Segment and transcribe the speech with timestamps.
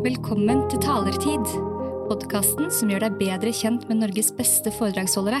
[0.00, 1.42] Velkommen til Talertid,
[2.08, 5.36] podkasten som gjør deg bedre kjent med Norges beste foredragsholdere.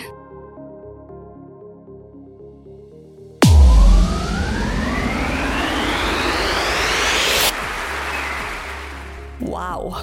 [9.48, 9.96] Wow.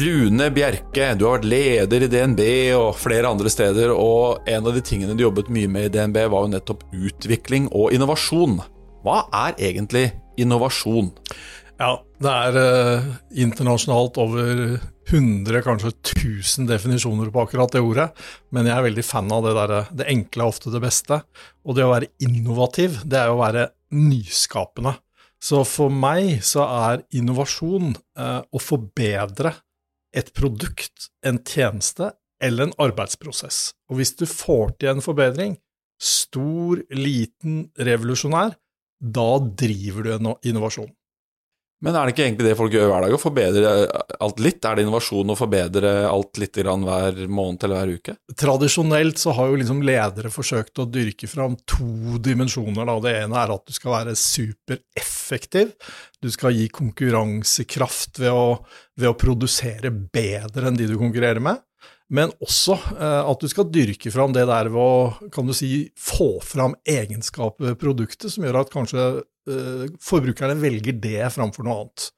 [0.00, 2.42] Rune Bjerke, du har vært leder i DNB
[2.78, 6.22] og flere andre steder, og en av de tingene du jobbet mye med i DNB,
[6.32, 8.56] var jo nettopp utvikling og innovasjon.
[9.04, 10.08] Hva er egentlig
[10.40, 11.12] innovasjon?
[11.76, 13.08] Ja, det er eh,
[13.44, 14.60] internasjonalt over
[15.06, 18.08] 100, kanskje 1000 definisjoner på akkurat det ordet,
[18.50, 21.20] men jeg er veldig fan av det derre det enkle er ofte det beste.
[21.66, 24.96] Og det å være innovativ, det er å være nyskapende.
[25.42, 29.52] Så for meg så er innovasjon eh, å forbedre
[30.16, 33.74] et produkt, en tjeneste eller en arbeidsprosess.
[33.90, 35.58] Og hvis du får til en forbedring,
[36.00, 38.56] stor, liten, revolusjonær,
[39.00, 40.88] da driver du en innovasjon.
[41.84, 43.72] Men er det ikke egentlig det folk gjør hver dag, å forbedre
[44.24, 44.64] alt litt?
[44.64, 48.14] Er det innovasjon å forbedre alt litt hver måned eller hver uke?
[48.32, 52.88] Tradisjonelt så har jo liksom ledere forsøkt å dyrke fram to dimensjoner.
[52.88, 52.96] Da.
[53.04, 55.76] Det ene er at du skal være supereffektiv.
[56.24, 58.48] Du skal gi konkurransekraft ved å,
[58.96, 61.60] ved å produsere bedre enn de du konkurrerer med
[62.14, 65.88] men også eh, at du skal dyrke fram det der ved å kan du si,
[65.98, 69.06] få fram egenskaper ved produktet som gjør at kanskje
[69.50, 72.08] eh, forbrukerne velger det framfor noe annet.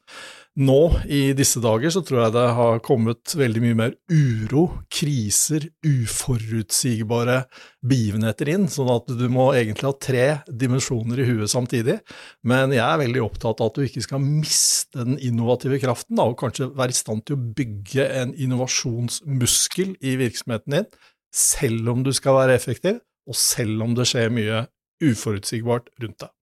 [0.59, 5.69] Nå i disse dager så tror jeg det har kommet veldig mye mer uro, kriser,
[5.87, 7.45] uforutsigbare
[7.87, 12.00] begivenheter inn, sånn at du må egentlig ha tre dimensjoner i huet samtidig.
[12.42, 16.27] Men jeg er veldig opptatt av at du ikke skal miste den innovative kraften, da,
[16.27, 20.89] og kanskje være i stand til å bygge en innovasjonsmuskel i virksomheten din,
[21.31, 22.98] selv om du skal være effektiv,
[23.31, 24.65] og selv om det skjer mye
[25.06, 26.34] uforutsigbart rundt deg.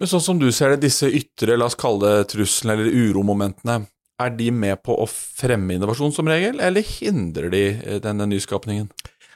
[0.00, 3.84] Men sånn som du ser det, disse ytre, la oss kalle det truslene eller uromomentene,
[4.22, 8.90] er de med på å fremme innovasjon som regel, eller hindrer de eh, denne nyskapningen?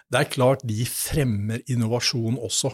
[0.09, 2.73] Det er klart de fremmer innovasjon også.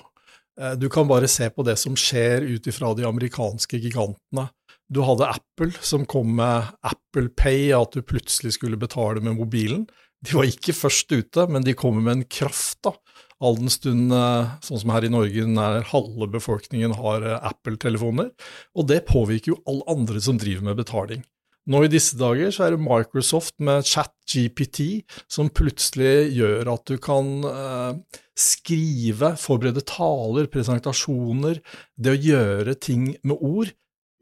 [0.60, 4.48] Eh, du kan bare se på det som skjer ut ifra de amerikanske gigantene.
[4.92, 9.86] Du hadde Apple som kom med Apple Pay, at du plutselig skulle betale med mobilen.
[10.24, 12.94] De var ikke først ute, men de kommer med en kraft, da
[13.42, 18.32] all den stund, eh, sånn som her i Norge, nær halve befolkningen har eh, Apple-telefoner.
[18.78, 21.24] Og det påvirker jo alle andre som driver med betaling.
[21.64, 26.98] Nå i disse dager så er det Microsoft med ChatGPT som plutselig gjør at du
[27.00, 31.62] kan eh, skrive, forberede taler, presentasjoner,
[31.96, 33.72] det å gjøre ting med ord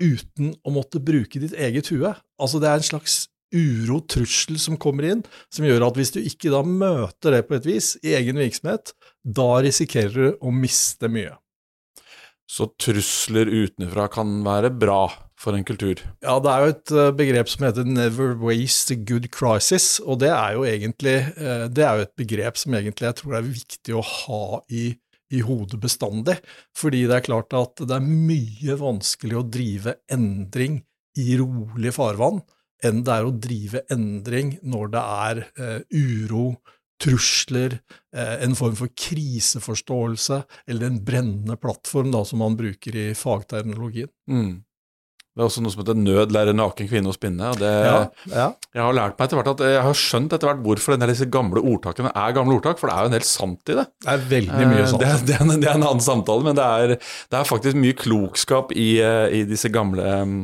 [0.02, 2.14] uten å måtte bruke ditt eget hue.
[2.38, 6.20] Altså det er en slags uro, trussel som kommer inn, som gjør at hvis du
[6.22, 11.10] ikke da møter det på et vis i egen virksomhet, da risikerer du å miste
[11.12, 11.36] mye.
[12.52, 15.06] Så trusler utenfra kan være bra
[15.42, 16.00] for en kultur?
[16.22, 20.20] Ja, det er jo et eh, begrep som heter 'never waste a good crisis', og
[20.22, 23.48] det er jo egentlig eh, det er jo et begrep som egentlig jeg tror er
[23.48, 24.84] viktig å ha i,
[25.32, 26.38] i hodet bestandig,
[26.76, 30.82] fordi det er klart at det er mye vanskelig å drive endring
[31.18, 32.42] i rolig farvann
[32.84, 36.46] enn det er å drive endring når det er eh, uro,
[37.02, 37.78] trusler,
[38.14, 44.10] eh, en form for kriseforståelse, eller en brennende plattform, da, som man bruker i fagterminologien.
[44.30, 44.60] Mm.
[45.32, 47.54] Det er også noe som heter 'nød lærer naken kvinne å spinne'.
[47.56, 48.48] det, ja, ja.
[48.74, 51.62] Jeg har lært meg etter hvert at jeg har skjønt etter hvert hvorfor disse gamle
[51.64, 53.86] ordtakene er gamle ordtak, for det er jo en del sant i det.
[54.04, 55.00] Det er veldig mye sant.
[55.00, 56.96] Det, er, det, er en, det er en annen samtale, men det er,
[57.32, 60.36] det er faktisk mye klokskap i, i disse gamle um,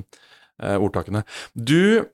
[0.57, 1.21] ordtakene.
[1.53, 2.09] Du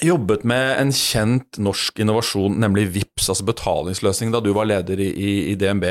[0.00, 5.10] jobbet med en kjent norsk innovasjon, nemlig VIPS, altså betalingsløsning, da du var leder i,
[5.52, 5.84] i, DNB.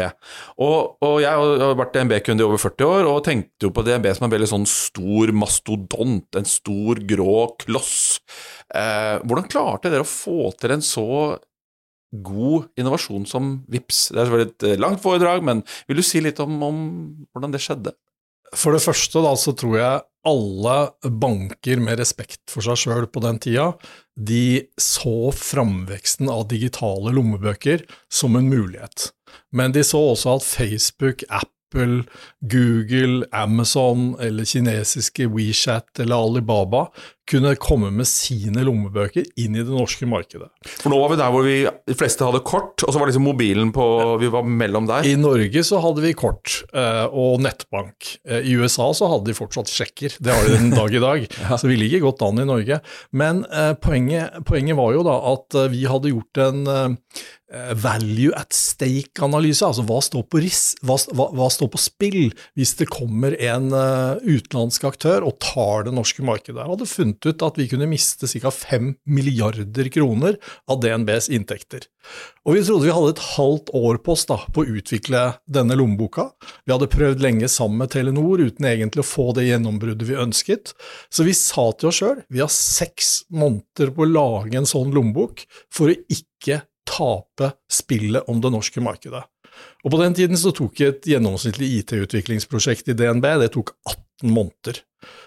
[0.64, 4.10] Og, og, jeg har vært DNB-kunde i over 40 år, og tenkte jo på DNB
[4.18, 8.02] som en veldig sånn stor mastodont, en stor grå kloss.
[8.74, 11.08] Eh, hvordan klarte dere å få til en så
[12.12, 14.08] god innovasjon som VIPS?
[14.12, 16.82] Det er selvfølgelig et eh, langt foredrag, men vil du si litt om, om
[17.32, 17.96] hvordan det skjedde?
[18.56, 20.76] For det første da, så tror jeg alle
[21.22, 23.72] banker med respekt for seg sjøl på den tida,
[24.14, 29.10] de så framveksten av digitale lommebøker som en mulighet.
[29.56, 32.04] Men de så også at Facebook, Apple,
[32.52, 36.90] Google, Amazon eller kinesiske WeChat eller Alibaba
[37.32, 40.50] kunne komme med sine lommebøker inn i det norske markedet.
[40.68, 41.58] For nå var vi der hvor vi,
[41.88, 43.88] de fleste hadde kort, og så var liksom mobilen på
[44.22, 45.08] Vi var mellom der?
[45.08, 46.61] I Norge så hadde vi kort
[47.12, 48.16] og nettbank.
[48.28, 51.28] Eh, I USA så hadde de fortsatt sjekker, det har de den dag i dag.
[51.44, 51.60] ja.
[51.60, 52.82] Så vi ligger godt an i Norge.
[53.12, 57.41] Men eh, poenget, poenget, var jo da at eh, vi hadde gjort en eh, Eh,
[57.76, 62.88] value at stake-analyse, altså hva står, ris, hva, hva, hva står, på spill hvis det
[62.92, 66.60] kommer en uh, utenlandsk aktør og tar det norske markedet.
[66.62, 68.54] Jeg hadde funnet ut at vi kunne miste ca.
[68.56, 70.40] 5 milliarder kroner
[70.72, 71.88] av DNBs inntekter.
[72.48, 75.78] Og vi trodde vi hadde et halvt år på oss da, på å utvikle denne
[75.78, 76.32] lommeboka.
[76.66, 80.74] Vi hadde prøvd lenge sammen med Telenor uten egentlig å få det gjennombruddet vi ønsket.
[81.14, 84.94] Så vi sa til oss sjøl vi har seks måneder på å lage en sånn
[84.96, 89.24] lommebok for å ikke tape spillet om det norske markedet.
[89.84, 94.82] Og På den tiden så tok et gjennomsnittlig IT-utviklingsprosjekt i DNB det tok 18 måneder.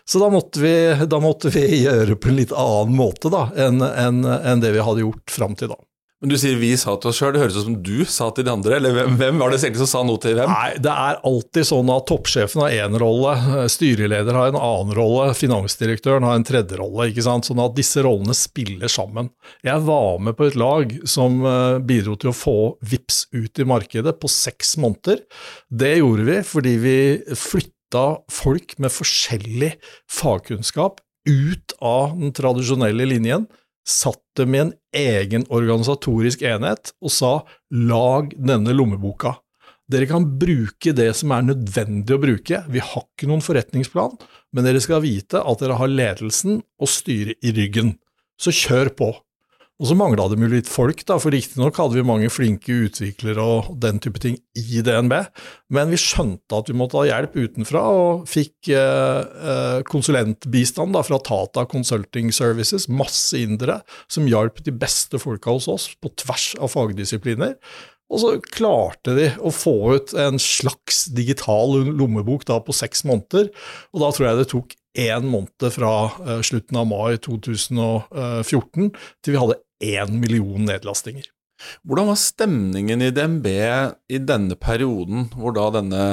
[0.07, 0.75] Så da måtte, vi,
[1.11, 4.85] da måtte vi gjøre på en litt annen måte da, enn en, en det vi
[4.87, 5.79] hadde gjort fram til da.
[6.25, 8.47] Men du sier vi sa til oss sjøl, det høres ut som du sa til
[8.47, 10.49] de andre, eller hvem, var det egentlig som sa noe til hvem?
[10.49, 13.35] Nei, det er alltid sånn at toppsjefen har én rolle,
[13.69, 17.45] styreleder har en annen rolle, finansdirektøren har en tredje rolle, ikke sant?
[17.45, 19.29] sånn at disse rollene spiller sammen.
[19.69, 23.67] Jeg var med på et lag som eh, bidro til å få VIPS ut i
[23.69, 25.21] markedet på seks måneder.
[25.69, 26.99] Det gjorde vi fordi vi
[27.37, 29.75] flytta folk med forskjellig
[30.09, 33.45] fagkunnskap ut av den tradisjonelle linjen
[33.85, 37.33] satt dem i en egen organisatorisk enhet og sa
[37.71, 39.37] lag denne lommeboka.
[39.91, 44.15] Dere kan bruke det som er nødvendig å bruke, vi har ikke noen forretningsplan,
[44.57, 47.97] men dere skal vite at dere har ledelsen og styret i ryggen.
[48.41, 49.11] Så kjør på.
[49.83, 53.43] Og så mangla det jo litt folk, da, for riktignok hadde vi mange flinke utviklere
[53.43, 55.17] og den type ting i DNB,
[55.75, 59.19] men vi skjønte at vi måtte ha hjelp utenfra, og fikk eh,
[59.51, 65.67] eh, konsulentbistand da, fra Tata Consulting Services, masse indere, som hjalp de beste folka hos
[65.73, 67.59] oss på tvers av fagdisipliner.
[68.15, 73.51] Og så klarte de å få ut en slags digital lommebok da på seks måneder,
[73.91, 78.93] og da tror jeg det tok én måned fra uh, slutten av mai 2014
[79.25, 81.27] til vi hadde én million nedlastinger.
[81.87, 83.47] Hvordan var stemningen i DNB
[84.13, 86.07] i denne perioden, hvor da denne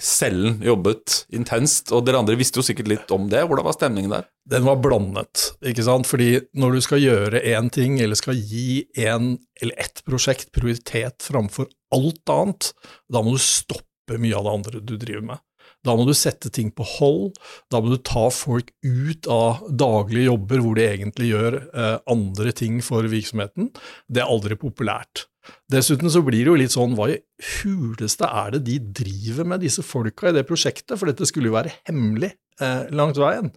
[0.00, 3.44] cellen jobbet intenst, og dere andre visste jo sikkert litt om det.
[3.46, 4.26] Hvordan var stemningen der?
[4.48, 6.08] Den var blandet, ikke sant.
[6.08, 11.22] Fordi når du skal gjøre én ting, eller skal gi en eller ett prosjekt prioritet
[11.22, 12.72] framfor alt annet,
[13.12, 15.44] da må du stoppe mye av det andre du driver med.
[15.82, 17.32] Da må du sette ting på hold,
[17.72, 22.54] da må du ta folk ut av daglige jobber hvor de egentlig gjør eh, andre
[22.54, 23.72] ting for virksomheten.
[24.06, 25.26] Det er aldri populært.
[25.72, 27.18] Dessuten så blir det jo litt sånn, hva i
[27.58, 31.56] huleste er det de driver med, disse folka i det prosjektet, for dette skulle jo
[31.56, 32.30] være hemmelig
[32.62, 33.50] eh, langt veien.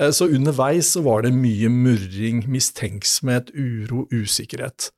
[0.00, 4.88] Eh, så underveis så var det mye murring, mistenksomhet, uro, usikkerhet.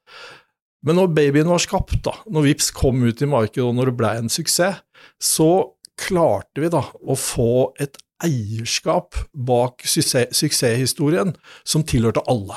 [0.86, 3.98] Men når babyen var skapt, da, når VIPS kom ut i markedet og når det
[3.98, 4.78] ble en suksess,
[5.18, 5.50] så
[5.98, 11.34] klarte vi da å få et eierskap bak suksesshistorien
[11.66, 12.56] som tilhørte alle.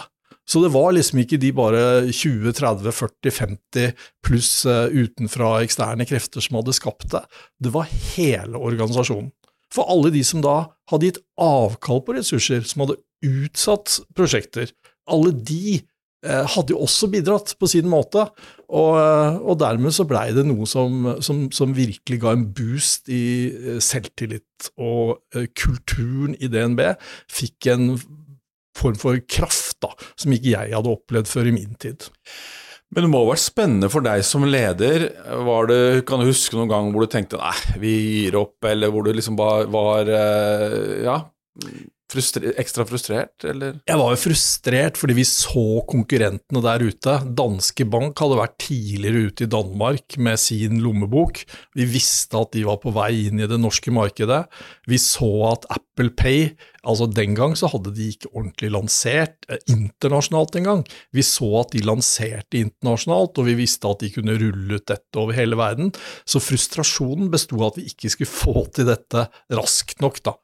[0.49, 6.07] Så det var liksom ikke de bare 20, 30, 40, 50 pluss uh, utenfra eksterne
[6.09, 7.21] krefter som hadde skapt det.
[7.61, 9.29] Det var hele organisasjonen.
[9.71, 10.57] For alle de som da
[10.91, 14.73] hadde gitt avkall på ressurser, som hadde utsatt prosjekter,
[15.07, 15.90] alle de Eh,
[16.21, 18.27] hadde jo også bidratt på sin måte.
[18.71, 23.11] Og, eh, og dermed så blei det noe som, som, som, virkelig ga en boost
[23.11, 24.71] i eh, selvtillit.
[24.79, 25.19] Og
[25.57, 26.83] kulturen i DNB
[27.31, 27.95] fikk en
[28.77, 32.07] form for kraft da, som ikke jeg hadde opplevd før i min tid.
[32.91, 35.07] Men det må ha vært spennende for deg som leder.
[35.67, 39.07] Det, kan du huske noen gang hvor du tenkte nei, vi gir opp, eller hvor
[39.07, 41.17] du liksom var, var ja,
[42.11, 43.79] frustre ekstra frustrert, eller?
[43.87, 47.17] Jeg var jo frustrert fordi vi så konkurrentene der ute.
[47.37, 51.43] Danske Bank hadde vært tidligere ute i Danmark med sin lommebok.
[51.77, 54.43] Vi visste at de var på vei inn i det norske markedet.
[54.89, 56.51] Vi så at Apple Pay
[56.81, 60.83] Altså Den gang så hadde de ikke ordentlig lansert eh, internasjonalt engang.
[61.13, 65.21] Vi så at de lanserte internasjonalt, og vi visste at de kunne rulle ut dette
[65.21, 65.91] over hele verden.
[66.25, 70.23] Så frustrasjonen besto av at vi ikke skulle få til dette raskt nok.
[70.25, 70.37] da.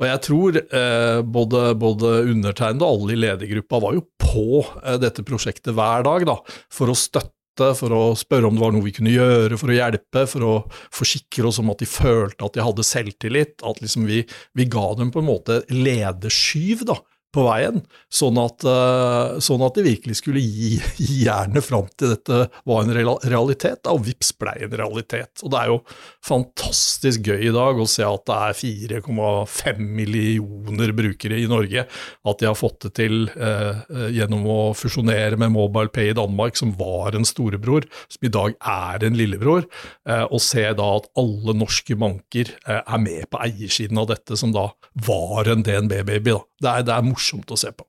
[0.00, 4.96] Og jeg tror eh, både, både undertegnede og alle i ledergruppa var jo på eh,
[5.02, 6.38] dette prosjektet hver dag da,
[6.72, 9.76] for å støtte, for å spørre om det var noe vi kunne gjøre for å
[9.76, 10.54] hjelpe, for å
[10.96, 14.22] forsikre oss om at de følte at de hadde selvtillit, at liksom vi,
[14.56, 16.96] vi ga dem på en måte lederskyv da,
[17.30, 17.78] på veien,
[18.10, 22.82] sånn at, uh, sånn at de virkelig skulle gi, gi jernet fram til dette var
[22.82, 22.90] en
[23.22, 25.44] realitet, og vips blei en realitet.
[25.44, 25.78] Og det er jo
[26.26, 32.42] fantastisk gøy i dag å se at det er 4,5 millioner brukere i Norge, at
[32.42, 33.78] de har fått det til eh,
[34.10, 39.06] gjennom å fusjonere med MobilePay i Danmark, som var en storebror, som i dag er
[39.06, 39.68] en lillebror,
[40.08, 44.50] eh, og se da at alle norske banker er med på eiersiden av dette, som
[44.54, 44.70] da
[45.06, 46.34] var en DNB-baby.
[46.60, 47.19] Det det er morsomt
[47.56, 47.86] å se på.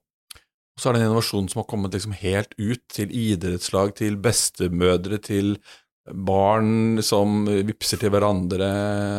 [0.80, 5.20] Så er det en innovasjon som har kommet liksom helt ut til idrettslag, til bestemødre,
[5.20, 5.56] til
[6.10, 8.68] barn som vipser til hverandre,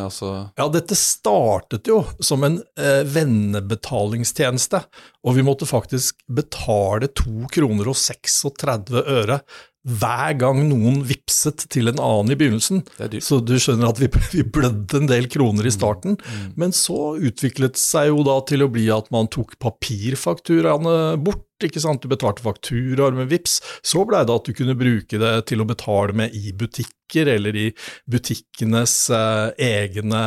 [0.04, 4.82] altså Ja, dette startet jo som en eh, vennebetalingstjeneste,
[5.24, 9.40] og vi måtte faktisk betale to kroner og 36 øre
[9.84, 12.82] hver gang noen vipset til en annen i begynnelsen.
[13.20, 16.16] Så du skjønner at vi, vi blødde en del kroner i starten.
[16.60, 21.44] Men så utviklet seg jo da til å bli at man tok papirfakturaene bort.
[21.64, 22.02] ikke sant?
[22.02, 23.60] Du betalte fakturaer med VIPS.
[23.84, 27.56] Så blei det at du kunne bruke det til å betale med i butikker eller
[27.56, 27.68] i
[28.10, 30.24] butikkenes eh, egne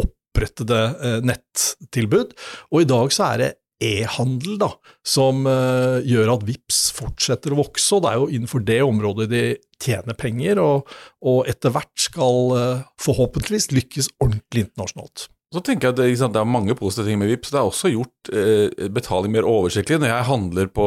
[0.00, 2.32] opprettede eh, nettilbud.
[2.72, 3.52] Og i dag så er det
[3.82, 4.70] e-handel da,
[5.06, 9.28] som uh, gjør at VIPS fortsetter å vokse, og det er jo innenfor det området
[9.32, 9.44] de
[9.82, 10.90] tjener penger, og,
[11.26, 15.28] og etter hvert skal uh, forhåpentligvis lykkes ordentlig internasjonalt.
[15.54, 17.52] Så tenker jeg at det, det er mange positive ting med Vipps.
[17.52, 20.00] Det har også gjort eh, betaling mer oversiktlig.
[20.02, 20.86] Når jeg handler på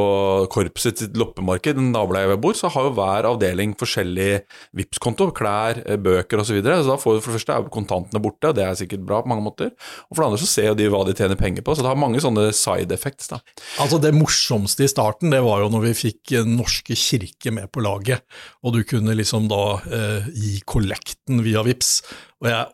[0.51, 4.41] korpset sitt loppemarked, den nabolaget jeg bor, så har jo hver avdeling forskjellig
[4.75, 5.29] Vipps-konto.
[5.37, 6.49] Klær, eh, bøker osv.
[6.51, 6.81] Så, videre.
[6.81, 9.21] så da får du for det første er kontantene borte, og det er sikkert bra
[9.23, 9.73] på mange måter.
[10.07, 11.99] Og for det andre så ser de hva de tjener penger på, så det har
[11.99, 13.31] mange sånne side effects.
[13.31, 13.39] da.
[13.83, 17.83] Altså Det morsomste i starten, det var jo når vi fikk Norske kirke med på
[17.85, 18.25] laget,
[18.63, 22.01] og du kunne liksom da eh, gi kollekten via VIPS.
[22.43, 22.65] Og jeg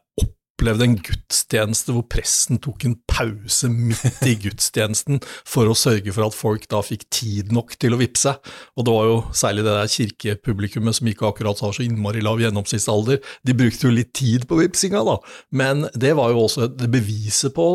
[0.63, 6.23] opplevde en gudstjeneste hvor presten tok en pause midt i gudstjenesten for å sørge for
[6.23, 8.31] at folk da fikk tid nok til å vippse.
[8.79, 12.39] Og det var jo særlig det der kirkepublikummet som ikke akkurat har så innmari lav
[12.39, 13.19] gjennomsnittsalder.
[13.43, 15.17] De brukte jo litt tid på vippsinga, da.
[15.51, 17.67] Men det var jo også det beviset på,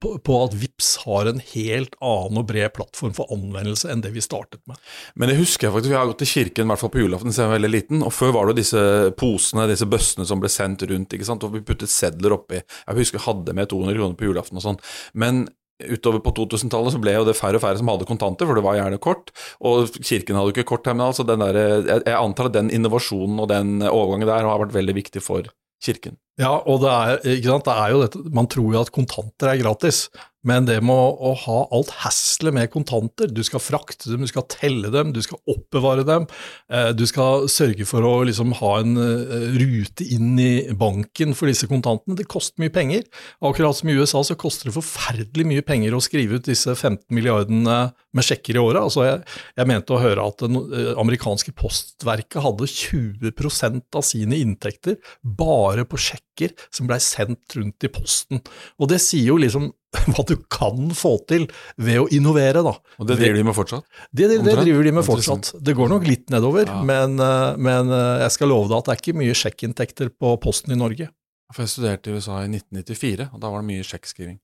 [0.00, 4.24] på, at VIPS har en helt annen og bred plattform for anvendelse enn det vi
[4.24, 4.78] startet med.
[5.18, 7.34] Men det husker jeg faktisk, jeg har gått til kirken i hvert fall på julaften
[7.34, 8.82] siden jeg var veldig liten, og før var det disse
[9.18, 12.62] posene, disse bøssene som ble sendt rundt, ikke sant, og vi puttet sedler oppi.
[12.62, 14.82] Jeg husker jeg hadde med 200 kroner på julaften og sånn.
[15.18, 15.46] Men
[15.78, 18.64] utover på 2000-tallet så ble jo det færre og færre som hadde kontanter, for det
[18.66, 19.30] var gjerne kort.
[19.62, 23.78] Og kirken hadde jo ikke kortterminal, så der, jeg antar at den innovasjonen og den
[23.86, 25.50] overgangen der har vært veldig viktig for
[25.82, 26.18] kirken.
[26.38, 30.06] Ja, og det er, det er jo dette, man tror jo at kontanter er gratis,
[30.48, 34.30] men det med å, å ha alt haslet med kontanter, du skal frakte dem, du
[34.30, 36.26] skal telle dem, du skal oppbevare dem,
[36.72, 41.50] eh, du skal sørge for å liksom ha en uh, rute inn i banken for
[41.50, 43.04] disse kontantene, det koster mye penger.
[43.44, 47.06] Akkurat som i USA så koster det forferdelig mye penger å skrive ut disse 15
[47.14, 47.78] milliardene
[48.16, 48.80] med sjekker i året.
[48.82, 49.22] Altså jeg,
[49.58, 55.86] jeg mente å høre at det eh, amerikanske postverket hadde 20% av sine inntekter bare
[55.88, 56.00] på
[56.38, 58.40] sjekker som blei sendt rundt i posten.
[58.78, 59.72] Og det sier jo liksom
[60.12, 61.46] hva du kan få til
[61.80, 62.74] ved å innovere, da.
[63.00, 63.84] Og det driver de med fortsatt?
[64.12, 65.54] Det, det, det driver de med fortsatt.
[65.64, 66.82] Det går nok litt nedover, Ja.
[66.84, 70.36] men, eh, men eh, jeg skal love deg at det er ikke mye sjekkinntekter på
[70.44, 71.08] posten i Norge.
[71.48, 74.34] For jeg studerte i USA i 1994, og da var det mye sjekkskriving.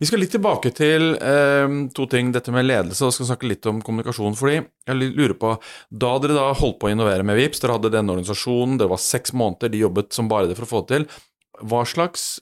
[0.00, 3.68] Vi skal litt tilbake til eh, to ting, dette med ledelse, og skal snakke litt
[3.68, 4.32] om kommunikasjon.
[4.40, 5.52] fordi jeg lurer på,
[5.92, 8.96] Da dere da holdt på å innovere med VIPS, dere hadde denne organisasjonen, det var
[9.04, 11.06] seks måneder, de jobbet som bare det for å få det til.
[11.62, 12.40] Hva slags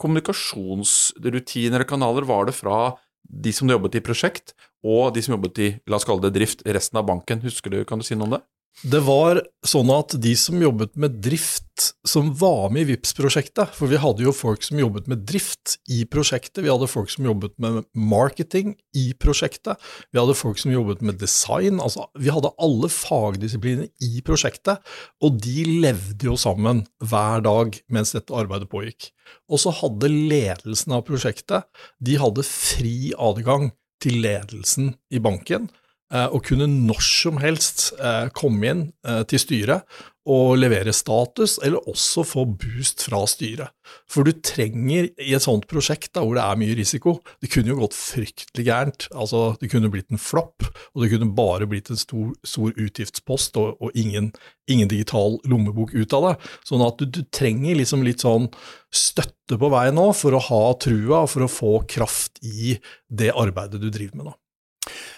[0.00, 2.96] kommunikasjonsrutiner og kanaler var det fra
[3.26, 4.54] de som jobbet i prosjekt,
[4.86, 7.42] og de som jobbet i la oss kalle det drift, resten av banken?
[7.42, 8.42] Husker du, Kan du si noe om det?
[8.84, 13.88] Det var sånn at de som jobbet med drift, som var med i VIPS-prosjektet For
[13.88, 17.54] vi hadde jo folk som jobbet med drift i prosjektet, vi hadde folk som jobbet
[17.62, 19.80] med marketing i prosjektet,
[20.12, 21.80] vi hadde folk som jobbet med design.
[21.80, 24.84] altså Vi hadde alle fagdisipliner i prosjektet,
[25.24, 29.08] og de levde jo sammen hver dag mens dette arbeidet pågikk.
[29.48, 31.64] Og så hadde ledelsen av prosjektet
[31.96, 33.70] de hadde fri adgang
[34.04, 35.70] til ledelsen i banken
[36.14, 41.54] eh, og kunne når som helst eh, komme inn eh, til styret og levere status,
[41.62, 43.70] eller også få boost fra styret.
[44.10, 47.70] For du trenger i et sånt prosjekt da, hvor det er mye risiko Det kunne
[47.70, 49.06] jo gått fryktelig gærent.
[49.14, 53.56] altså Det kunne blitt en flopp, og det kunne bare blitt en stor, stor utgiftspost
[53.62, 54.32] og, og ingen,
[54.66, 56.34] ingen digital lommebok ut av det.
[56.66, 58.50] Sånn at du, du trenger liksom litt sånn
[58.90, 62.74] støtte på vei nå for å ha trua, og for å få kraft i
[63.06, 64.32] det arbeidet du driver med.
[64.32, 64.36] da.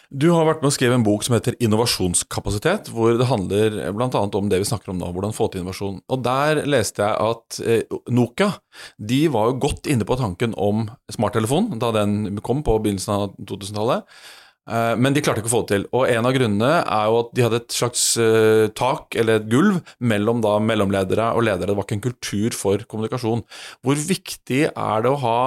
[0.08, 4.08] Du har vært med å skrive en bok som heter Innovasjonskapasitet, hvor det handler bl.a.
[4.08, 5.98] om det vi snakker om nå, hvordan få til innovasjon.
[6.08, 8.54] Og Der leste jeg at eh, Nokia
[8.96, 13.36] de var jo godt inne på tanken om smarttelefon da den kom på begynnelsen av
[13.36, 14.08] 2000-tallet.
[14.72, 15.88] Eh, Men de klarte ikke å få det til.
[15.92, 19.52] Og en av grunnene er jo at de hadde et slags eh, tak, eller et
[19.52, 21.74] gulv, mellom da mellomledere og ledere.
[21.74, 23.44] Det var ikke en kultur for kommunikasjon.
[23.84, 25.40] Hvor viktig er det å ha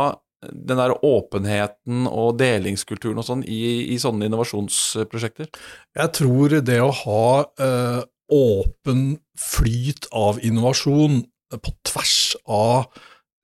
[0.50, 5.52] den der åpenheten og delingskulturen og sånn i, i sånne innovasjonsprosjekter?
[5.98, 7.28] Jeg tror det å ha
[7.62, 9.06] eh, åpen
[9.38, 11.22] flyt av innovasjon
[11.52, 12.18] på tvers
[12.48, 12.88] av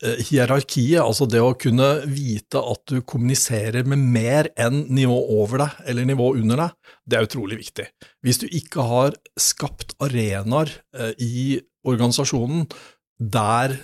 [0.04, 5.66] eh, hierarkiet, altså det å kunne vite at du kommuniserer med mer enn nivå over
[5.66, 7.90] deg eller nivå under deg, det er utrolig viktig.
[8.26, 12.66] Hvis du ikke har skapt arenaer eh, i organisasjonen
[13.18, 13.78] der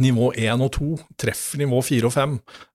[0.00, 0.88] nivå 1 og 2
[1.20, 2.32] treffer nivå 4 og 5,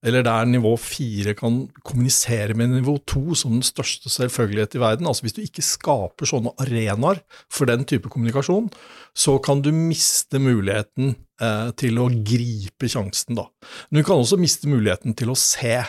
[0.07, 5.09] eller der nivå 4 kan kommunisere med nivå 2 som den største selvfølgelighet i verden,
[5.09, 7.19] altså hvis du ikke skaper sånne arenaer
[7.51, 8.69] for den type kommunikasjon,
[9.15, 13.47] så kan du miste muligheten eh, til å gripe sjansen, da.
[13.89, 15.79] Men du kan også miste muligheten til å se.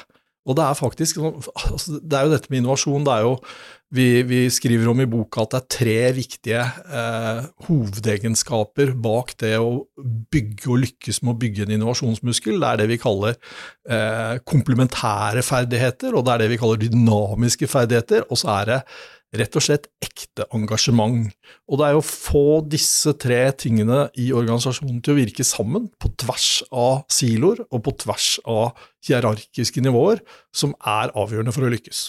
[0.47, 3.07] Og det er faktisk sånn, altså Det er jo dette med innovasjon.
[3.07, 3.35] det er jo
[3.95, 6.63] vi, vi, skriver om i boka at det er tre viktige
[6.99, 9.85] eh, hovedegenskaper bak det å
[10.35, 12.59] bygge og lykkes med å bygge en innovasjonsmuskel.
[12.59, 17.71] Det er det vi kaller eh, komplementære ferdigheter, og det er det vi kaller dynamiske
[17.71, 18.81] ferdigheter, og så er det
[19.41, 21.31] rett og slett ekte engasjement.
[21.71, 25.89] Og det er jo å få disse tre tingene i organisasjonen til å virke sammen,
[26.01, 28.77] på tvers av siloer og på tvers av
[29.07, 30.23] hierarkiske nivåer,
[30.55, 32.09] som er avgjørende for å lykkes.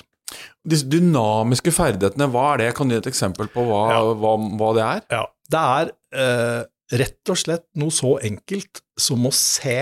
[0.67, 2.71] Disse dynamiske ferdighetene, hva er det?
[2.77, 4.01] Kan du gi et eksempel på hva, ja.
[4.19, 5.05] hva, hva det er?
[5.13, 5.93] Ja, Det er
[6.23, 6.61] eh,
[7.03, 9.79] rett og slett noe så enkelt som å se,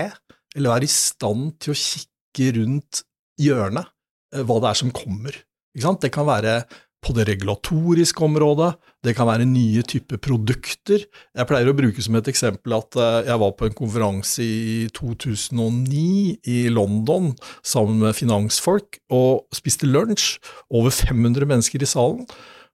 [0.54, 3.02] eller være i stand til å kikke rundt
[3.42, 3.90] hjørnet,
[4.34, 5.42] eh, hva det er som kommer.
[5.76, 6.62] Det kan være
[7.04, 8.72] på det regulatoriske området,
[9.04, 11.04] det kan være nye typer produkter.
[11.06, 14.86] Jeg pleier å bruke som et eksempel at eh, jeg var på en konferanse i
[14.96, 17.30] 2009 i London
[17.62, 20.40] sammen med finansfolk og spiste lunsj.
[20.74, 22.24] Over 500 mennesker i salen.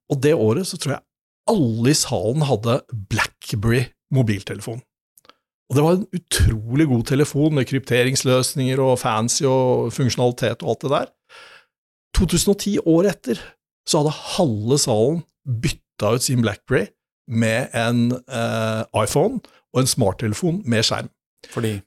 [0.09, 1.07] Og det året så tror jeg
[1.53, 2.81] alle i salen hadde
[3.13, 4.81] Blackberry mobiltelefon.
[5.73, 10.85] Og det var en utrolig god telefon med krypteringsløsninger og fancy og funksjonalitet og alt
[10.85, 11.13] det der.
[12.19, 13.41] 2010, året etter,
[13.89, 15.23] så hadde halve salen
[15.63, 16.89] bytta ut sin Blackberry
[17.29, 19.41] med en eh, iPhone
[19.73, 21.11] og en smarttelefon med skjerm.
[21.51, 21.81] Fordi?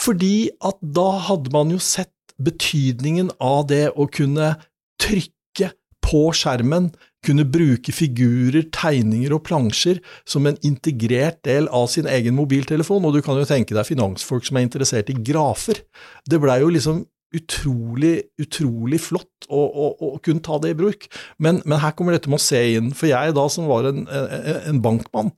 [0.00, 4.54] Fordi at da hadde man jo sett betydningen av det å kunne
[5.02, 6.90] trykke på skjermen,
[7.22, 13.14] kunne bruke figurer, tegninger og plansjer som en integrert del av sin egen mobiltelefon, og
[13.14, 15.84] du kan jo tenke deg finansfolk som er interessert i grafer.
[16.26, 17.04] Det blei jo liksom
[17.36, 21.08] utrolig, utrolig flott å, å, å, kunne ta det i bruk.
[21.42, 22.92] Men, men, her kommer dette med å se inn.
[22.96, 25.32] For jeg da som var en, en bankmann,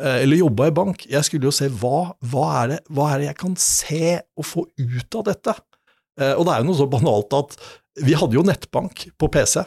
[0.00, 3.22] eh, eller jobba i bank, jeg skulle jo se hva, hva, er det, hva er
[3.22, 4.04] det jeg kan se
[4.38, 5.56] og få ut av dette?
[6.20, 7.58] Eh, og det er jo noe så banalt at
[8.04, 9.64] vi hadde jo nettbank på PC,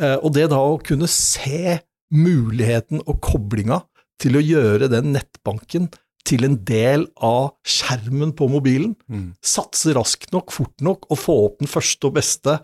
[0.00, 1.80] eh, og det da å kunne se
[2.14, 3.80] muligheten og koblinga
[4.22, 5.88] til å gjøre den nettbanken
[6.24, 8.94] til en del av skjermen på mobilen.
[9.12, 9.34] Mm.
[9.44, 12.56] Satse raskt nok, fort nok, og få opp den første og beste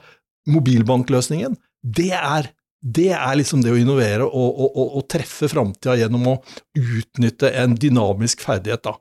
[0.50, 1.58] mobilbankløsningen.
[1.80, 6.26] Det er, det er liksom det å innovere og, og, og, og treffe framtida gjennom
[6.32, 6.38] å
[6.80, 8.88] utnytte en dynamisk ferdighet.
[8.88, 8.96] da.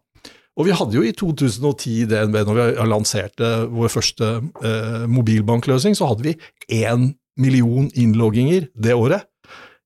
[0.59, 4.31] Og vi hadde jo i 2010 DNB, når vi lanserte vår første
[4.67, 6.35] eh, mobilbankløsning, så hadde vi
[6.81, 9.23] én million innlogginger det året.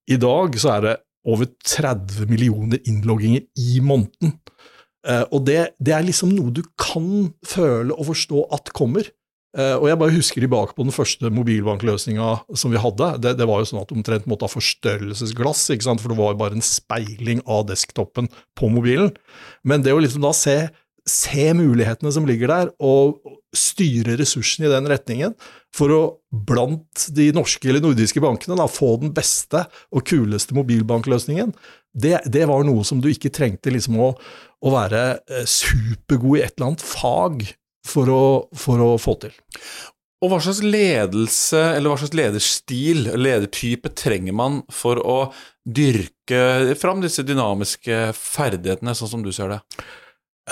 [0.10, 4.38] I dag så er det over 30 millioner innlogginger i måneden.
[5.04, 9.10] Uh, og det, det, er liksom noe du kan føle og forstå at kommer.
[9.54, 13.10] Uh, og jeg bare husker tilbake på den første mobilbankløsninga som vi hadde.
[13.22, 16.66] Det, det, var jo sånn at omtrent måtte ha forstørrelsesglass, for det var bare en
[16.66, 19.12] speiling av desktopen på mobilen.
[19.68, 20.58] Men det å liksom da se,
[21.10, 23.20] se mulighetene som ligger der, og
[23.54, 25.36] styre ressursene i den retningen,
[25.74, 31.54] for å blant de norske eller nordiske bankene da, få den beste og kuleste mobilbankløsningen,
[31.94, 34.14] det, det var noe som du ikke trengte liksom å,
[34.64, 37.44] å være eh, supergod i et eller annet fag
[37.86, 38.24] for å,
[38.58, 39.36] for å få til.
[40.24, 45.18] Og hva slags ledelse, eller hva slags lederstil, ledertype, trenger man for å
[45.68, 49.60] dyrke fram disse dynamiske ferdighetene, sånn som du ser det?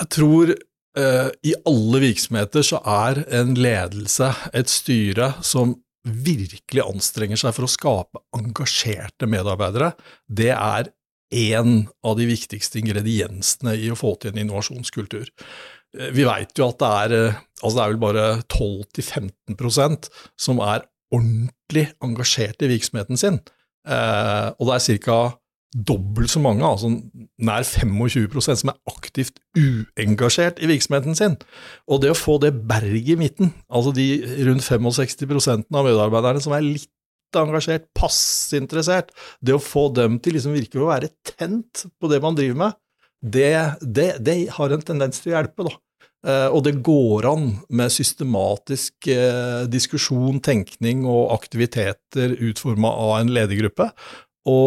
[0.00, 7.38] Jeg tror uh, i alle virksomheter så er en ledelse, et styre, som virkelig anstrenger
[7.38, 9.92] seg for å skape engasjerte medarbeidere,
[10.26, 10.90] det er
[11.32, 15.30] én av de viktigste ingrediensene i å få til en innovasjonskultur.
[15.98, 20.60] Eh, vi veit jo at det er, eh, altså det er vel bare 12-15% som
[20.60, 23.40] er ordentlig engasjert i virksomheten sin.
[23.88, 25.20] Eh, og det er ca.
[25.72, 26.90] dobbelt så mange, altså
[27.40, 31.36] nær 25% som er aktivt uengasjert i virksomheten sin.
[31.88, 34.08] Og det å få det berget i midten, altså de
[34.48, 36.90] rundt 65% av medarbeiderne som er litt
[37.40, 39.14] engasjert, passe interessert.
[39.40, 42.78] Det å få dem til liksom virkelig å være tent på det man driver med,
[43.22, 45.70] det, det, det har en tendens til å hjelpe.
[45.70, 45.76] da.
[46.22, 53.32] Eh, og det går an med systematisk eh, diskusjon, tenkning og aktiviteter utforma av en
[53.34, 53.88] ledergruppe,
[54.46, 54.58] å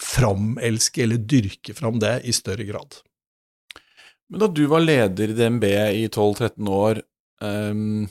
[0.00, 3.00] framelske eller dyrke fram det i større grad.
[4.30, 7.02] Men da du var leder i DNB i 12-13 år,
[7.42, 8.04] um,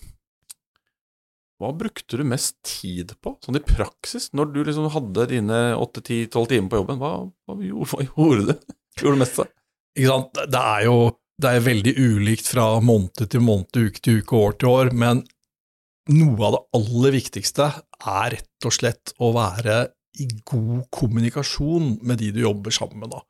[1.59, 4.29] hva brukte du mest tid på, sånn i praksis?
[4.35, 7.13] Når du liksom hadde dine 8-10-12 timer på jobben, hva,
[7.47, 8.75] hva, gjorde, hva gjorde, du?
[8.99, 9.55] Gjorde du mest av?
[9.99, 10.95] ikke sant, det er jo
[11.39, 15.21] det er veldig ulikt fra måned til måned, uke til uke, år til år, men
[16.11, 19.77] noe av det aller viktigste er rett og slett å være
[20.19, 23.13] i god kommunikasjon med de du jobber sammen med.
[23.13, 23.23] da.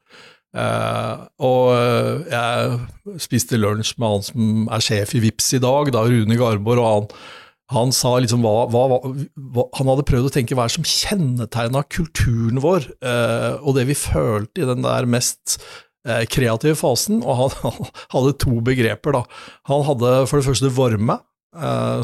[0.57, 5.91] Eh, og uh, jeg spiste lunsj med han som er sjef i VIPS i dag,
[5.93, 7.11] da, Rune Garborg, og han,
[7.75, 10.89] han sa liksom hva, hva, hva, Han hadde prøvd å tenke hva er det som
[10.89, 15.59] kjennetegna kulturen vår, eh, og det vi følte i den der mest
[16.31, 19.19] kreative fasen, og han, han, hadde to begreper.
[19.19, 19.25] da.
[19.69, 21.19] Han hadde for det første varme,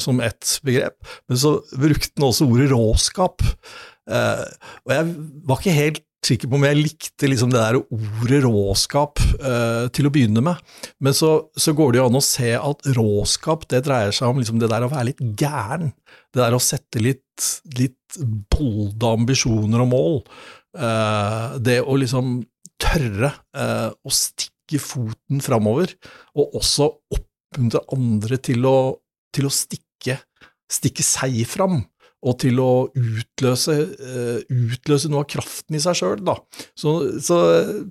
[0.02, 0.96] som ett begrep,
[1.30, 3.46] men så brukte han også ordet råskap.
[4.06, 5.06] Og jeg
[5.50, 10.08] var ikke helt sikker på om jeg likte liksom det der ordet råskap uh, til
[10.08, 10.60] å begynne med.
[11.04, 14.42] Men så, så, går det jo an å se at råskap det dreier seg om
[14.42, 15.94] liksom det der å være litt gæren.
[16.34, 18.20] Det der å sette litt, litt
[18.54, 20.20] bolde ambisjoner og mål.
[20.76, 22.40] Uh, det å liksom
[22.82, 25.94] tørre uh, å stikke foten framover,
[26.36, 28.78] og også oppmuntre andre til å,
[29.36, 30.18] til å stikke,
[30.72, 31.84] stikke seg fram
[32.26, 36.24] og til å utløse, uh, utløse noe av kraften i seg sjøl.
[36.74, 37.40] Så, så,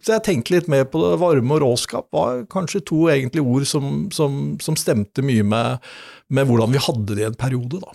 [0.00, 1.14] så, jeg tenkte litt mer på det.
[1.22, 5.92] Varme og råskap var kanskje to egentlig ord som, som, som stemte mye med,
[6.34, 7.82] med, hvordan vi hadde det i en periode.
[7.84, 7.94] da.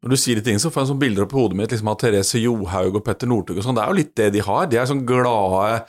[0.00, 1.90] Når du sier de tingene, så får jeg sånn bilder opp på hodet mitt liksom
[1.92, 3.76] av Therese Johaug og Petter Northug og sånn.
[3.76, 4.70] Det er jo litt det de har.
[4.70, 5.82] De er sånn glade,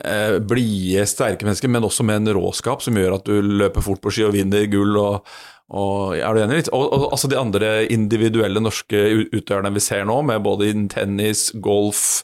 [0.00, 4.00] eh, blide, sterke mennesker, men også med en råskap som gjør at du løper fort
[4.00, 4.96] på ski og vinner gull.
[4.96, 5.28] og
[5.68, 6.62] og, er du enig?
[6.72, 9.02] Og, og, altså de andre individuelle norske
[9.36, 12.22] utøverne vi ser nå, med både innen tennis, golf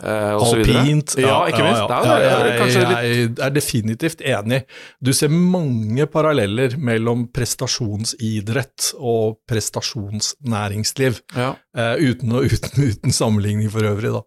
[0.00, 0.62] eh, osv.
[0.62, 1.16] Alpint.
[1.20, 1.82] Ja, ikke minst.
[1.82, 2.16] Ja, ja.
[2.24, 4.62] ja, jeg, jeg, er definitivt enig.
[5.04, 14.16] Du ser mange paralleller mellom prestasjonsidrett og prestasjonsnæringsliv, eh, uten, uten, uten, sammenligning for øvrig,
[14.16, 14.24] da.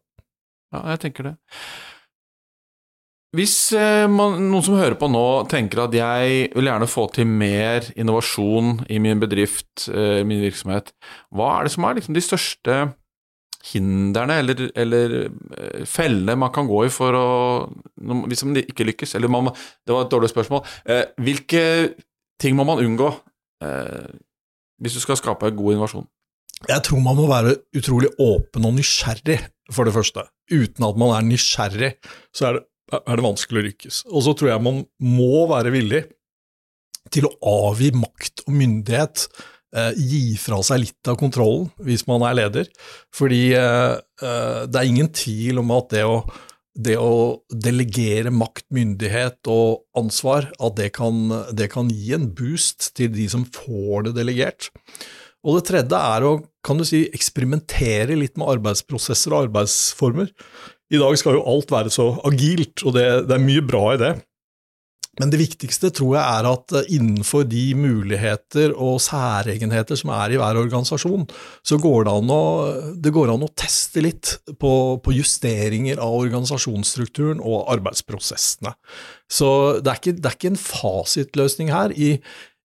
[0.75, 1.37] Ja, jeg tenker det.
[3.37, 7.29] Hvis eh, man, noen som hører på nå tenker at jeg vil gjerne få til
[7.29, 10.89] mer innovasjon i min bedrift, eh, min virksomhet,
[11.37, 12.79] hva er det som er liksom de største
[13.69, 17.27] hindrene eller, eller eh, fellene man kan gå i for å
[17.99, 19.51] Hvis man ikke lykkes, eller man,
[19.85, 20.63] Det var et dårlig spørsmål.
[21.19, 21.63] Hvilke
[22.39, 23.11] ting må man unngå
[24.79, 26.07] hvis du skal skape god innovasjon?
[26.67, 29.37] Jeg tror man må være utrolig åpen og nysgjerrig,
[29.71, 30.23] for det første.
[30.51, 31.91] Uten at man er nysgjerrig,
[32.35, 32.63] så er det
[32.95, 34.01] er det vanskelig å lykkes.
[34.09, 36.03] Og så tror jeg man må være villig
[37.13, 37.33] til å
[37.69, 39.25] avgi makt og myndighet,
[39.75, 42.69] eh, gi fra seg litt av kontrollen hvis man er leder.
[43.15, 46.19] Fordi eh, eh, det er ingen tvil om at det å,
[46.75, 52.91] det å delegere makt, myndighet og ansvar, at det kan, det kan gi en boost
[52.99, 54.69] til de som får det delegert.
[55.47, 56.33] Og det tredje er å
[56.65, 60.33] kan du si, eksperimentere litt med arbeidsprosesser og arbeidsformer.
[60.89, 64.01] I dag skal jo alt være så agilt, og det, det, er mye bra i
[64.01, 64.15] det.
[65.19, 70.33] Men det viktigste tror jeg er at eh, innenfor de muligheter og særegenheter som er
[70.33, 71.25] i hver organisasjon,
[71.65, 72.43] så går det an å,
[72.95, 74.73] det an å teste litt på,
[75.03, 78.73] på, justeringer av organisasjonsstrukturen og arbeidsprosessene.
[79.29, 79.49] Så
[79.83, 81.93] det er ikke, det er ikke en fasitløsning her.
[81.93, 82.15] I,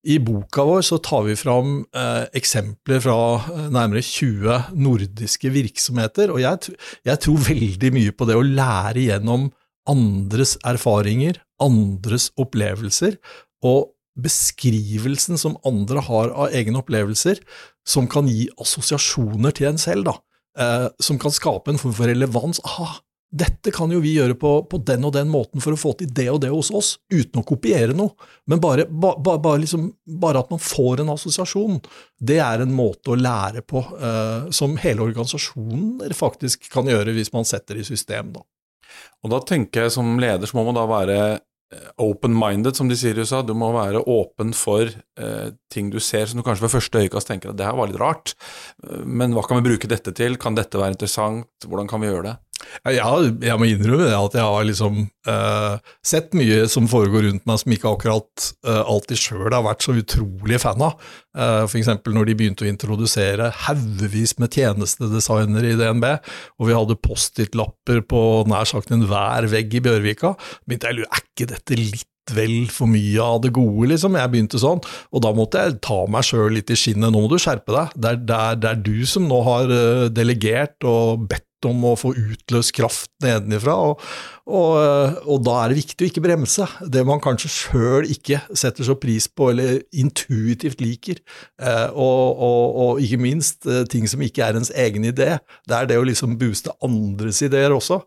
[0.05, 6.33] i boka vår så tar vi fram eh, eksempler fra eh, nærmere 20 nordiske virksomheter,
[6.33, 6.75] og jeg,
[7.07, 9.49] jeg, tror veldig mye på det å lære gjennom
[9.89, 13.17] andres erfaringer, andres opplevelser,
[13.65, 13.91] og
[14.21, 17.41] beskrivelsen som andre har av egne opplevelser,
[17.85, 20.15] som kan gi assosiasjoner til en selv, da,
[20.61, 22.61] eh, som kan skape en form for relevans.
[22.65, 23.01] Aha,
[23.35, 26.11] dette kan jo vi gjøre på, på, den og den måten for å få til
[26.15, 28.15] det og det hos oss, uten å kopiere noe.
[28.47, 29.89] Men bare, ba, ba, bare, liksom,
[30.21, 31.81] bare at man får en assosiasjon,
[32.15, 37.33] det er en måte å lære på uh, som hele organisasjonen faktisk kan gjøre hvis
[37.35, 38.31] man setter det i system.
[38.37, 38.45] Da.
[39.25, 42.95] Og da tenker jeg som leder så må man da være eh, open-minded, som de
[42.99, 43.41] sier i USA.
[43.43, 47.33] Du må være åpen for uh, ting du ser som du kanskje ved første øyekast
[47.33, 48.37] tenker at det her var litt rart,
[49.03, 52.29] men hva kan vi bruke dette til, kan dette være interessant, hvordan kan vi gjøre
[52.29, 52.37] det?
[52.91, 53.09] Ja,
[53.41, 54.97] jeg må innrømme det, at jeg har liksom
[55.29, 59.85] uh, sett mye som foregår rundt meg som ikke akkurat uh, alltid sjøl har vært
[59.85, 60.97] så utrolig fan av.
[61.35, 61.91] Uh, eh, F.eks.
[62.05, 66.09] når de begynte å introdusere haugevis med tjenestedesignere i DNB,
[66.59, 71.23] og vi hadde Post-It-lapper på nær sagt enhver vegg i Bjørvika, begynte jeg å er
[71.25, 74.15] ikke dette litt vel for mye av det gode, liksom.
[74.17, 74.79] Jeg begynte sånn,
[75.13, 77.13] og da måtte jeg ta meg sjøl litt i skinnet.
[77.13, 77.91] Nå må du skjerpe deg.
[77.93, 79.75] Det er, det, er, det er, du som nå har
[80.09, 84.03] delegert og bedt om å få utløst kraft nedenifra, og,
[84.45, 86.67] og, og, da er det viktig å ikke bremse.
[86.91, 91.21] Det man kanskje sjøl ikke setter så pris på, eller intuitivt liker,
[91.61, 95.35] eh, og, og, ikke minst eh, ting som ikke er ens egen idé.
[95.67, 98.01] Det er det å liksom booste andres ideer også.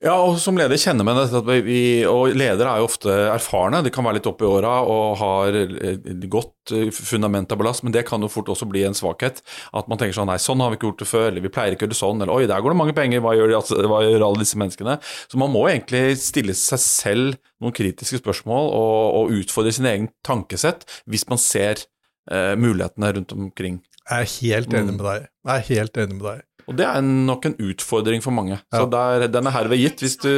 [0.00, 3.82] Ja, og som leder kjenner man dette at vi, og ledere er jo ofte erfarne.
[3.84, 7.84] De kan være litt oppe i åra og har et godt eh, fundament av ballast,
[7.84, 9.42] men det kan jo fort også bli en svakhet.
[9.76, 11.76] At man tenker sånn nei, sånn har vi ikke gjort det før, eller vi pleier
[11.76, 13.58] ikke å gjøre det sånn, eller oi, der går det mange penger, hva gjør, de,
[13.60, 14.96] altså, hva gjør alle disse menneskene?
[15.04, 20.08] Så man må egentlig stille seg selv noen kritiske spørsmål og, og utfordre sin egen
[20.24, 21.84] tankesett hvis man ser
[22.32, 23.82] eh, mulighetene rundt omkring.
[24.08, 25.28] Jeg er helt enig med deg.
[25.44, 26.46] Jeg er helt enig med deg.
[26.70, 28.60] Og det er nok en utfordring for mange.
[28.70, 30.00] Så der, den er herved gitt.
[30.04, 30.30] Hvis du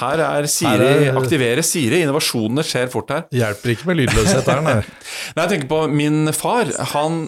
[0.00, 2.02] Her er Siri, er- aktivere Siri.
[2.04, 3.24] Innovasjonene skjer fort her.
[3.34, 4.74] Hjelper ikke med lydløshet her, nei.
[5.34, 6.70] Nei, jeg tenker på min far.
[6.94, 7.24] Han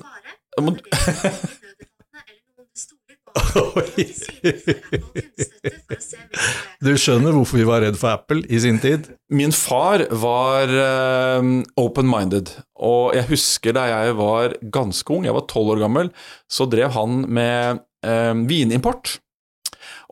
[6.83, 9.07] Du skjønner hvorfor vi var redd for Apple i sin tid?
[9.33, 11.49] Min far var eh,
[11.81, 12.51] open-minded,
[12.83, 16.13] og jeg husker da jeg var ganske ung, jeg var tolv år gammel,
[16.51, 19.19] så drev han med eh, vinimport.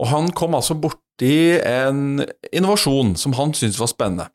[0.01, 4.31] Og han kom altså borti en innovasjon som han syntes var spennende.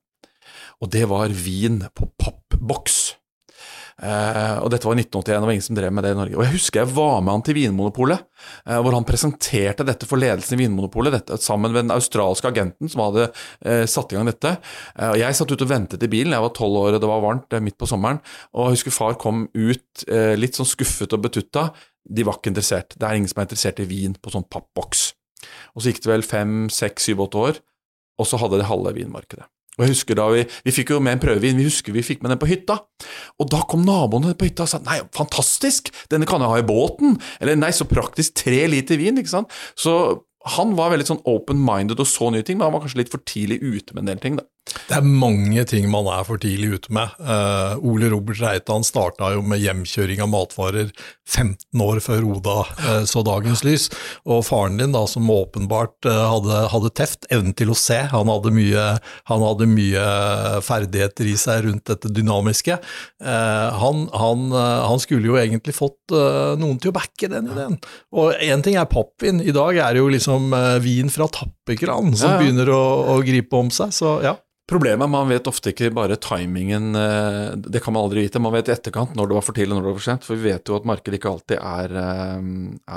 [0.83, 3.15] Og det var vin på pappboks.
[3.95, 6.36] Eh, og dette var i 1981, det var ingen som drev med det i Norge.
[6.36, 8.25] Og jeg husker jeg var med han til Vinmonopolet,
[8.67, 12.91] eh, hvor han presenterte dette for ledelsen i Vinmonopolet, dette, sammen med den australske agenten
[12.91, 14.55] som hadde eh, satt i gang dette.
[15.08, 17.23] Og Jeg satt ute og ventet i bilen, jeg var tolv år og det var
[17.23, 18.19] varmt midt på sommeren,
[18.51, 20.05] og jeg husker far kom ut
[20.39, 21.69] litt sånn skuffet og betutta.
[22.03, 22.95] De var ikke interessert.
[22.99, 25.08] Det er ingen som er interessert i vin på sånn pappboks.
[25.73, 27.60] Og så gikk det vel fem, seks, syv, åtte år,
[28.19, 29.47] og så hadde de halve vinmarkedet.
[29.75, 32.23] Og jeg husker da Vi vi fikk jo med en prøvevin, vi husker vi fikk
[32.23, 32.79] med den på hytta.
[33.39, 36.67] Og da kom naboene på hytta og sa nei, fantastisk, denne kan jeg ha i
[36.67, 37.19] båten.
[37.41, 39.53] Eller nei, så praktisk, tre liter vin, ikke sant.
[39.77, 40.23] Så
[40.55, 43.23] han var veldig sånn open-minded og så nye ting, men han var kanskje litt for
[43.25, 44.45] tidlig ute med en del ting, da.
[44.65, 47.13] Det er mange ting man er for tidlig ute med.
[47.21, 50.89] Uh, Ole Robert Reitan starta jo med hjemkjøring av matvarer
[51.30, 53.88] 15 år før Oda uh, så dagens lys.
[54.25, 58.32] Og faren din, da, som åpenbart uh, hadde, hadde teft, evnen til å se, han
[58.32, 58.86] hadde, mye,
[59.32, 60.06] han hadde mye
[60.65, 62.78] ferdigheter i seg rundt dette dynamiske.
[63.25, 66.13] Han, han, han skulle jo egentlig fått
[66.60, 67.78] noen til å backe den ideen.
[68.15, 72.36] Og én ting er pappvin, i dag er det jo liksom vin fra tappekran som
[72.36, 72.41] Ja, ja.
[72.41, 72.84] begynner å,
[73.15, 74.36] å gripe om seg, så ja.
[74.65, 78.41] Problemet er man vet ofte ikke bare timingen, eh, det kan man aldri vite.
[78.41, 80.25] Man vet i etterkant når det var for tidlig og når det var for sent,
[80.25, 82.47] for vi vet jo at markedet ikke alltid er, eh,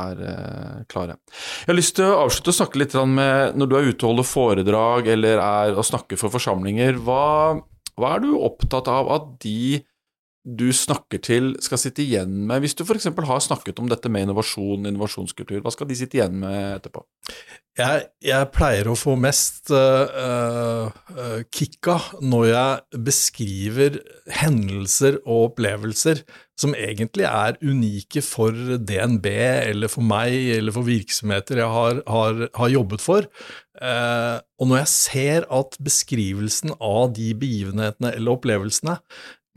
[0.04, 1.18] er eh, klare.
[1.28, 4.10] Jeg har lyst til å avslutte å snakke litt med Når du er ute og
[4.14, 7.60] holder foredrag eller er og snakker for forsamlinger, hva,
[8.00, 9.84] hva er du opptatt av at de
[10.56, 12.62] du snakker til, skal sitte igjen med?
[12.64, 13.10] Hvis du f.eks.
[13.12, 17.04] har snakket om dette med innovasjon, innovasjonskultur, hva skal de sitte igjen med etterpå?
[17.78, 24.00] Jeg, jeg pleier å få mest uh, uh, kicka når jeg beskriver
[24.40, 26.24] hendelser og opplevelser
[26.58, 32.44] som egentlig er unike for DNB eller for meg eller for virksomheter jeg har, har,
[32.58, 33.28] har jobbet for.
[33.78, 38.96] Eh, og når jeg ser at beskrivelsen av de begivenhetene eller opplevelsene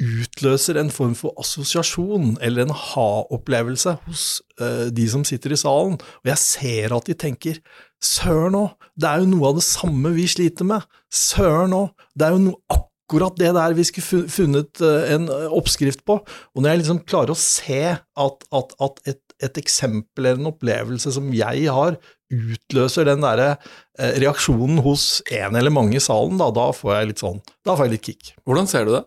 [0.01, 4.25] utløser en form for assosiasjon eller en ha-opplevelse hos
[4.61, 7.59] uh, de som sitter i salen, og jeg ser at de tenker
[8.01, 12.27] søren òg, det er jo noe av det samme vi sliter med, søren òg, det
[12.27, 16.15] er jo noe akkurat det der vi skulle funnet uh, en eh, oppskrift på.
[16.55, 20.53] Og når jeg liksom klarer å se at, at, at et, et eksempel eller en
[20.53, 21.99] opplevelse som jeg har,
[22.31, 23.57] utløser den derre
[23.99, 27.89] reaksjonen hos en eller mange i salen, da, da får jeg litt sånn, da får
[27.89, 29.01] jeg litt kick Hvordan ser du det?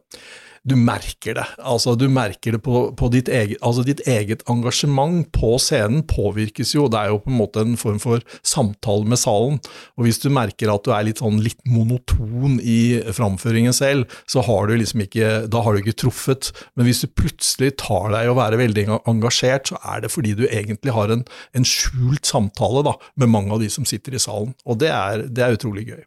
[0.64, 1.44] Du merker det.
[1.60, 6.72] Altså, du merker det på, på ditt, eget, altså ditt eget engasjement på scenen påvirkes
[6.74, 6.86] jo.
[6.88, 9.60] Det er jo på en måte en form for samtale med salen.
[9.98, 14.44] Og hvis du merker at du er litt sånn litt monoton i framføringen selv, så
[14.46, 16.50] har du liksom ikke, da har du ikke truffet.
[16.74, 20.32] Men hvis du plutselig tar deg i å være veldig engasjert, så er det fordi
[20.38, 24.22] du egentlig har en, en skjult samtale da, med mange av de som sitter i
[24.22, 24.56] salen.
[24.64, 26.02] Og det er, det er utrolig gøy.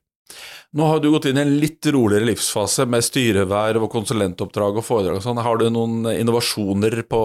[0.77, 4.83] Nå har du gått inn i en litt roligere livsfase med styreverv og konsulentoppdrag og
[4.85, 5.39] foredrag og sånn.
[5.41, 7.21] Har du noen innovasjoner på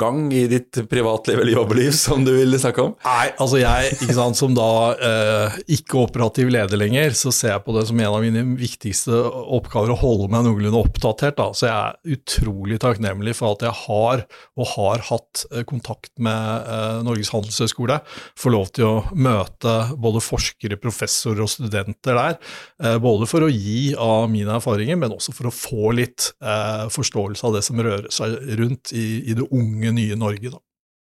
[0.00, 2.96] gang i ditt privatliv eller jobbliv som du vil snakke om?
[3.06, 7.64] Nei, altså jeg, ikke sant, som da eh, ikke operativ leder lenger, så ser jeg
[7.68, 9.22] på det som en av mine viktigste
[9.60, 11.38] oppgaver å holde meg noenlunde oppdatert.
[11.38, 11.52] Da.
[11.54, 14.24] Så jeg er utrolig takknemlig for at jeg har,
[14.58, 18.02] og har hatt, eh, kontakt med eh, Norges handelshøyskole.
[18.34, 22.39] Får lov til å møte både forskere, professorer og studenter der.
[22.82, 26.86] Eh, både for å gi av mine erfaringer, men også for å få litt eh,
[26.92, 30.54] forståelse av det som rører seg rundt i, i det unge, nye Norge.
[30.54, 30.62] da.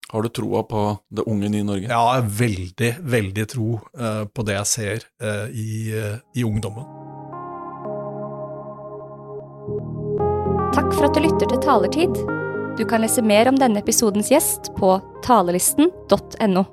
[0.09, 1.91] Har du troa på det unge, nye Norge?
[1.91, 5.69] Ja, jeg har veldig, veldig tro eh, på det jeg ser eh, i,
[6.41, 6.89] i ungdommen.
[10.73, 12.21] Takk for at du lytter til Talertid.
[12.79, 14.95] Du kan lese mer om denne episodens gjest på
[15.27, 16.65] talelisten.no.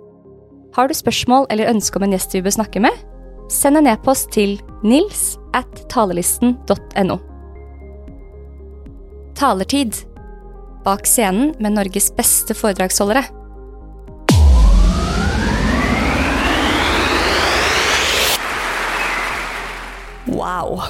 [0.75, 2.93] Har du spørsmål eller ønske om en gjest vi bør snakke med?
[3.51, 7.17] Send en e-post til nils at talelisten.no.
[9.35, 10.01] Talertid.
[10.85, 13.25] Bak scenen med Norges beste foredragsholdere.
[20.25, 20.85] Wow.